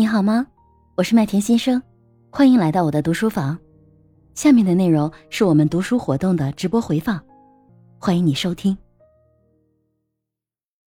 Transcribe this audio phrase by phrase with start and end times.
[0.00, 0.46] 你好吗？
[0.94, 1.82] 我是麦田先生，
[2.30, 3.58] 欢迎来到我的读书房。
[4.32, 7.20] 下面的内容是我们读书活动的直播回放，
[7.98, 8.78] 欢迎你收听。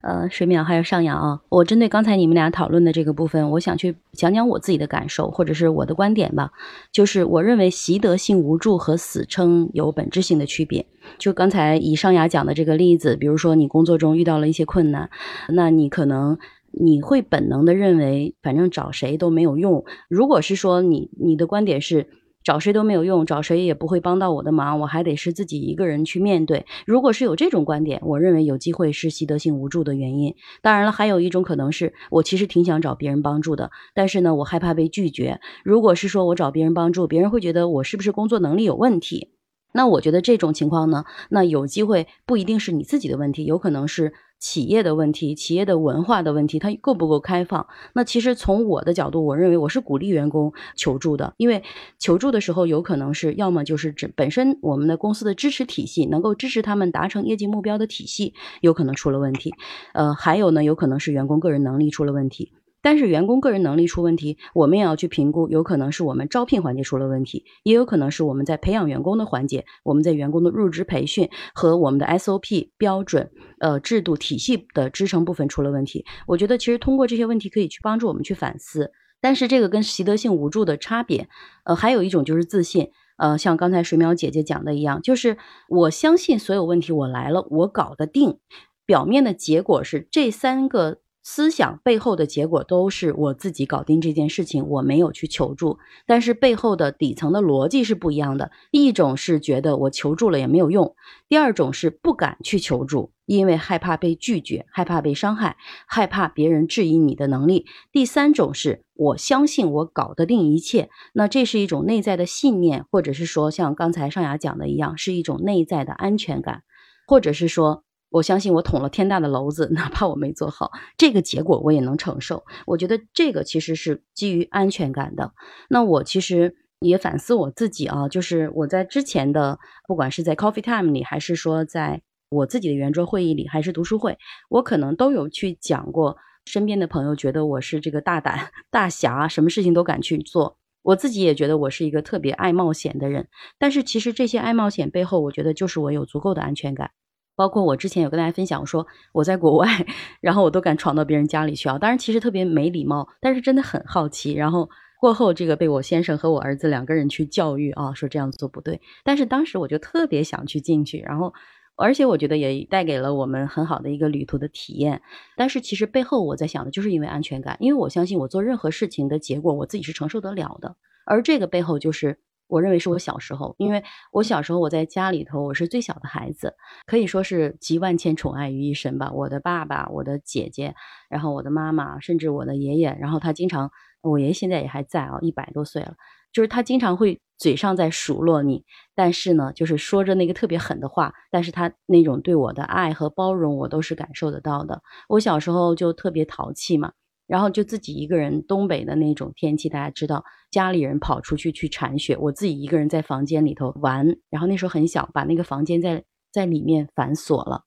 [0.02, 6.52] 呃，水淼还有上扬啊，我针对刚才你们俩讨论的这个部分，我想去讲讲我自己的感受或者是我的观点吧。
[6.92, 10.88] 就是我认为习得性无助和死撑有本质性的区别。
[11.20, 15.12] 就刚才以上雅讲的这个例子，比如说你工作中遇到了一些困难，
[15.50, 16.40] 那你可能。
[16.80, 19.86] 你会本能的认为，反正找谁都没有用。
[20.10, 22.08] 如果是说你你的观点是
[22.44, 26.66] 找谁都没有用，找谁也不会帮到我的忙，我还得是自己一个人去面对。
[26.86, 30.36] 如果是有这种观点，我认为有机会是习得性无助的原因。
[30.62, 35.40] 当然了，还有一种可能是我其实挺想找别人帮助的，但是呢，我害怕被拒绝。
[35.64, 39.30] 如果是说我找别人帮助，别人会觉得我是不是工作能力有问题？
[39.74, 44.14] 那我觉得这种情况呢，那有机会不一定是你自己的问题，有可能是。
[44.40, 47.66] 企业的问题，企业的文化的问题，它够不够开放？
[47.94, 51.64] 那其实从我的角度，我认为我是鼓励员工求助的，因为
[51.98, 59.54] 求助的时候有可能是要么就是指本身我们的公司的支持体系能够支持他们达成业绩目标的体系有可能出了问题，
[59.94, 62.52] 呃，还有呢，有可能是员工个人能力出了问题。
[62.84, 76.06] 但是员工个人能力出问题，我们也要去评估，有可能是我们招聘环节出了问题，也有可能是我们在培养员工的环节，我们在员工的入职培训和我们的 SOP 标准、呃制度体系的支撑部分出了问题。
[76.28, 78.92] 我觉得其实通过这些问题可以去帮助我们去反思。
[79.22, 81.30] 但是这个跟习得性无助的差别，
[81.64, 82.90] 呃，还有一种就是自信。
[83.16, 85.38] 呃，像刚才水淼姐姐讲的一样，就是
[85.70, 88.40] 我相信所有问题我来了，我搞得定。
[88.86, 91.03] 表面的结果是这三个。
[91.26, 95.80] 思想背后的结果都是我自己搞定这件事情，我没有去求助。
[96.06, 98.52] 但是背后的底层的逻辑是不一样的。
[98.72, 100.96] 一种是觉得我求助了也没有用，
[101.30, 105.56] 第二种是不敢去求助，因为害怕被拒绝，害怕被伤害，
[105.88, 107.66] 害怕别人质疑你的能力。
[107.94, 110.90] 第三种是我相信我搞得定一切。
[111.14, 116.64] 那这是一种内在的信念，或者是说像刚才上雅讲的一样，是一种内在的安全感，
[117.08, 117.86] 或者是说。
[118.14, 122.46] 我相信我捅了天大的娄子， 哪怕我没做好，这个结果我也能承受。
[122.68, 125.34] 我觉得这个其实是基于安全感的。
[125.68, 129.58] 那我其实也反思我自己啊，就是我在之前的，
[129.88, 134.20] 不管是在 Coffee Time 里，还是说在我自己的圆桌会议里，还是读书会，
[134.50, 136.18] 我可能都有去讲过。
[136.46, 140.58] 身边的朋友觉得我是这个大胆 大侠，什么事情都敢去做。
[140.84, 143.28] 我自己也觉得我是一个特别爱冒险的人。
[143.58, 146.92] 但是其实这些爱冒险背后，我觉得就是我有足够的安全感。
[147.36, 149.68] 包括我之前有跟大家分享，我说我在国外，
[150.22, 151.78] 然后我都敢闯到别人家里去啊。
[151.80, 154.34] 当然，其实特别没礼貌，但是真的很好奇。
[154.34, 158.80] 然后过后，这个被我先生和我儿子两个人去教育啊，说这样做不对。
[159.04, 161.34] 但是当时我就特别想去进去，然后
[161.76, 165.02] 而且我觉得也带给了我们很好的一个旅途的体验。
[165.36, 170.76] 但是其实背后我在想的就是因为安全感，因为我相信我做任何事情的结果我自己是承受得了的。
[171.06, 172.20] 而这个背后就是。
[172.48, 176.56] 我认为是我小时候，因为我小时候我在家里头，我是最小的孩子，
[176.86, 179.12] 可以说是集万千宠爱于一身吧。
[179.12, 180.76] 我的爸爸、我的姐姐，
[181.10, 183.72] 然后我的妈妈，甚至我的爷爷，然后他经常，
[184.02, 185.96] 我爷爷现在也还在啊，一百多岁了，
[186.32, 194.84] 就是他经常会嘴上在数落你，但是呢，就是说着那个特别狠的话，但是他那种对我的爱和包容，我都是感受得到的。
[195.10, 196.92] 我小时候就特别淘气嘛。
[197.26, 204.18] 然后就自己一个人，东北的那种天气，大家知道，家里人跑出去去铲雪，我自己一个人在房间里头玩。
[204.30, 207.64] 然后那时候很小，把那个房间在在里面反锁了。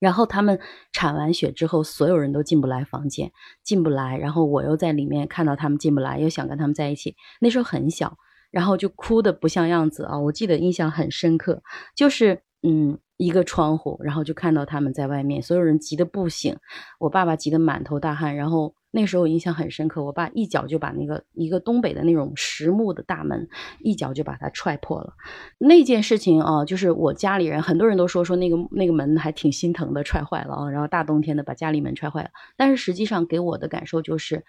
[0.00, 0.58] 然后他们
[0.92, 3.30] 铲完雪之后，所有人都进不来房间，
[3.62, 4.16] 进不来。
[4.16, 7.14] 然后我又在里面看到他们进不来，又想跟他们在一起。
[7.40, 8.16] 那时候很小，
[8.50, 10.18] 然后就哭的不像样子啊！
[10.18, 11.62] 我记得印象很深刻，
[11.94, 12.98] 就是嗯。
[13.16, 16.56] 一个窗户，然后就看到他们在外面，所有人急得不行，
[16.98, 18.34] 我爸爸急得满头大汗。
[18.36, 23.48] 然后那时候我印象很深刻，我爸一脚就把那个一个东北的那种实木的大门，
[23.80, 25.14] 一脚就把它踹破了。
[25.58, 30.70] 那件事情啊，就是我家里人很多人都说说那个那个门还挺心疼的，踹坏了啊。
[30.70, 34.44] 然后大冬天的把家里门踹坏了，但是实际上给我的感受就是。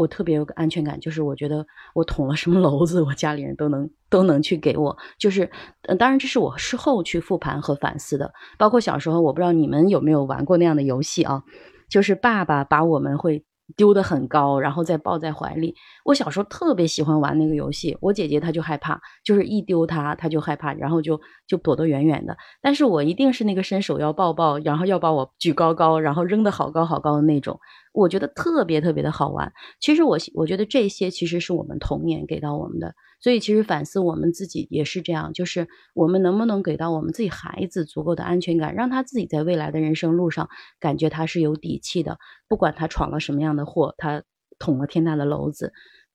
[0.00, 4.96] 我特别有个安全感，就是我觉得我捅了什么娄子，我家里人都能都能去给我。
[5.18, 5.50] 就是，
[5.98, 8.32] 当然这是我事后去复盘和反思的。
[8.56, 11.42] 包括小时候，我不知道你们有没有玩过那样的游戏啊？
[11.90, 13.44] 就是爸爸把我们会。
[13.76, 15.74] 丢得很高，然后再抱在怀里。
[16.04, 22.36] 我小时候特别喜欢玩那个游戏，我姐姐她就害怕，就是一丢她，她就害怕，然后就就躲得远远的。
[22.60, 27.58] 但是我一定是那个伸手要抱抱，然后要把我举高高，然后扔得好高好高的那种。
[27.92, 29.52] 我觉得特别特别的好玩。
[29.80, 32.94] 其实我我觉得这些其实是我们童年给到我们的。
[33.20, 42.18] 所以其实反思我们自己也是这样，就是我们能不能给到我们自己孩子足够的安全感，让他自己在未来的人生路上感觉他是有底气的，
[42.48, 44.22] 不管他闯了什么样的祸，他
[44.58, 45.72] 捅了天大的娄子，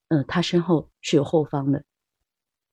[0.10, 1.84] 嗯、呃，他身后是有后方的。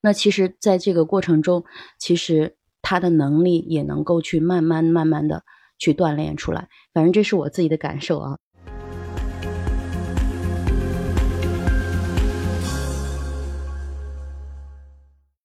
[0.00, 1.64] 那其实，在这个过程中，
[1.99, 5.44] 其实他的能力也能够去慢慢、慢慢的
[5.78, 6.69] 去锻炼出来。
[6.93, 8.38] 反正这是我自己的感受啊。